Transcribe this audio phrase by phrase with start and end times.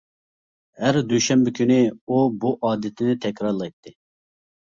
[0.83, 3.93] ھەر دۈشەنبە كۈنى ئۇ بۇ ئادىتىنى تەكرارلايتتى.